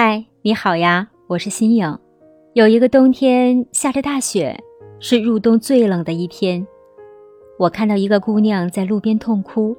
[0.00, 1.98] 嗨，你好呀，我是新颖。
[2.52, 4.56] 有一个冬天下着大雪，
[5.00, 6.64] 是入冬最冷的一天。
[7.58, 9.76] 我看到一个姑娘在路边痛哭，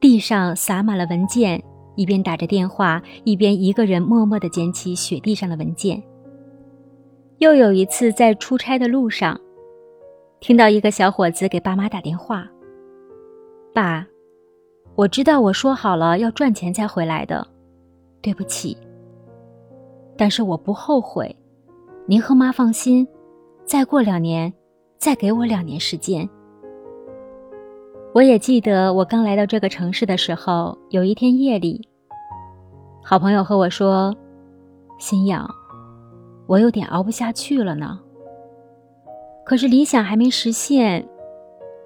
[0.00, 1.62] 地上洒满了文件，
[1.94, 6.02] 一边打着电话，一边一个人默默地捡起雪地上的文件。
[7.36, 9.38] 又有一次在出差的路上，
[10.40, 12.48] 听到一个小伙子给爸妈打电话
[13.74, 14.06] ：“爸，
[14.94, 17.46] 我知道我说好了要赚钱才回来的，
[18.22, 18.74] 对不起。”
[20.16, 21.34] 但是我不后悔，
[22.06, 23.06] 您和妈放心，
[23.64, 24.52] 再过两年，
[24.98, 26.28] 再给我两年时间。
[28.14, 31.88] 我也记得我刚来到这个城市的时候，有一天夜里，
[33.02, 34.14] 好朋友和我说
[35.00, 35.48] ：“心痒，
[36.46, 37.98] 我有点熬不下去了呢。
[39.44, 41.08] 可是理想还没实现，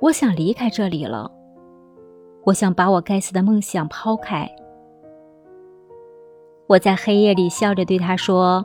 [0.02, 1.30] 我想离开这里了，
[2.45, 4.47] 我想把我该死的梦想抛开。”
[6.68, 8.62] 我在黑夜里笑着对他说：“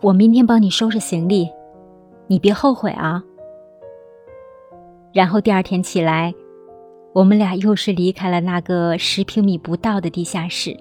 [0.00, 1.50] 我明天帮你收拾行李，
[2.28, 3.20] 你别后悔啊。”
[5.12, 6.32] 然后第二天起来，
[7.12, 10.76] 我们俩又是离开了那个十平米不到的地下室，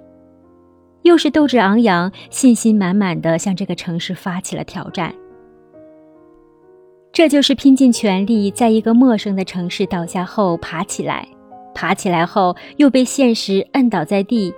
[1.01, 5.11] 又是斗志昂扬、信心满满的向这个城市发起了挑战。
[7.11, 11.27] 这就是拼尽全力，在一个陌生的城市倒下后爬起来，
[11.73, 14.53] 爬起来后又被现实摁倒在地。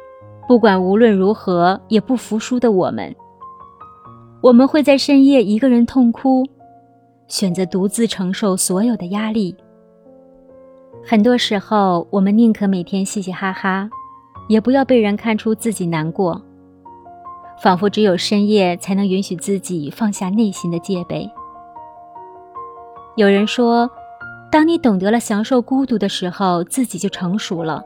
[0.48, 3.16] 不管无论如何也不服输的我们，
[4.42, 6.46] 我们会在深夜一个人痛哭，
[7.28, 9.56] 选择独自承受所有的压力。
[11.04, 13.90] 很多时候，我们宁可每天嘻嘻哈哈，
[14.48, 16.40] 也不要被人看出自己难过，
[17.60, 21.28] 仿佛只有深夜才能允许自己放下内心的戒备。
[23.16, 23.90] 有人说，
[24.52, 27.84] 当你懂得了享受孤独的时候，自己就成熟了。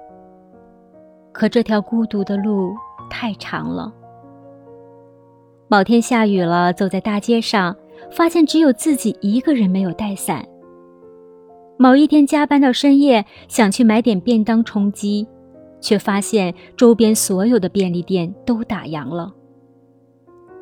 [1.40, 2.76] 可这条孤独的路
[3.10, 3.94] 太长了。
[5.70, 7.74] 某天下雨了，走在大街上，
[8.12, 10.46] 发现只有自己一个人没有带伞。
[11.78, 15.26] 某一天加班到深夜，想去买点便当充饥，
[15.80, 19.34] 却发现周边所有的便利店都打烊了。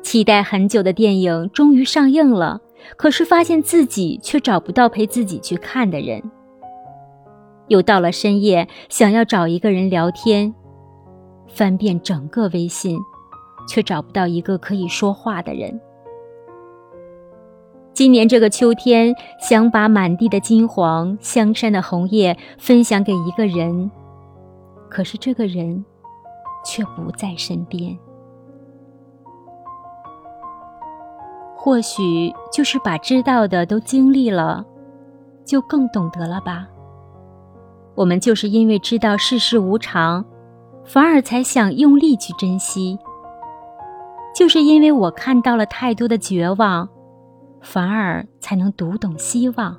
[0.00, 2.60] 期待很久的电影终于上映了，
[2.96, 6.22] 可是发现自己却找不到陪自己去看的人。
[7.66, 10.54] 又到了深夜，想要找一个人聊天。
[11.48, 12.98] 翻遍整个微信，
[13.68, 15.80] 却找不到一个可以说话的人。
[17.92, 23.90] 今年这个秋天，想把满地的金黄、香山的红叶分享给一个人，
[24.88, 25.84] 可是这个人
[26.64, 27.98] 却不在身边。
[31.56, 34.64] 或许就是把知道的都经历了，
[35.44, 36.68] 就更懂得了吧。
[37.96, 40.24] 我们就是因为知道世事无常。
[40.88, 42.98] 反而才想用力去珍惜，
[44.34, 46.88] 就是因为我看到了太多的绝望，
[47.60, 49.76] 反而才能读懂希望。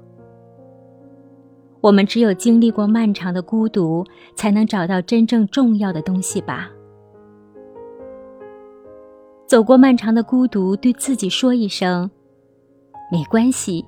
[1.81, 4.05] 我们只有经历过漫长的孤独，
[4.35, 6.69] 才能找到真正重要的东西吧。
[9.47, 12.11] 走过漫长的孤独，对自己说一声：
[13.11, 13.83] 没关系，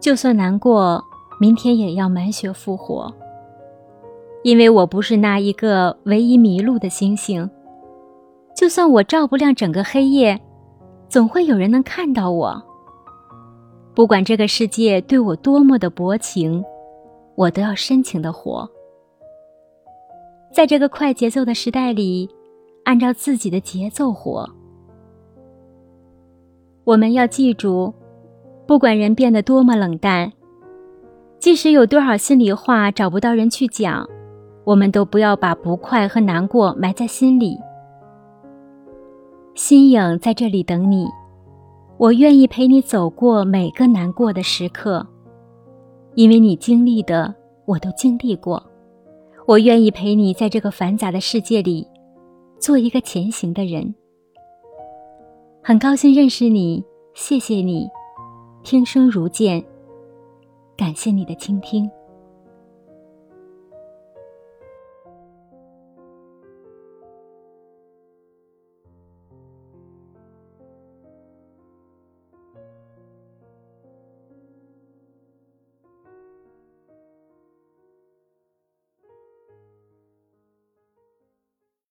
[0.00, 1.00] 就算难过，
[1.38, 3.14] 明天也要满血复活。
[4.42, 7.48] 因为我不是那一个唯一迷路的星星，
[8.54, 10.40] 就算我照不亮整个黑夜，
[11.08, 12.62] 总会有人能看到我。
[13.94, 16.64] 不管这个世界对我多么的薄情，
[17.34, 18.68] 我都要深情的活。
[20.52, 22.30] 在这个快节奏的时代里，
[22.84, 24.48] 按照自己的节奏活。
[26.84, 27.92] 我们要记住，
[28.66, 30.32] 不管人变得多么冷淡，
[31.40, 34.08] 即使有多少心里话找不到人去讲。
[34.68, 37.58] 我们都不要把不快和难过埋在心里。
[39.54, 41.08] 心影在这里等你，
[41.96, 45.06] 我愿意陪你走过每个难过的时刻，
[46.16, 47.34] 因为你经历的
[47.64, 48.62] 我都经历过。
[49.46, 51.88] 我愿意陪你在这个繁杂的世界里，
[52.58, 53.94] 做一个前行的人。
[55.62, 57.88] 很高兴认识你，谢谢你，
[58.62, 59.64] 听声如见，
[60.76, 61.90] 感谢你的倾听。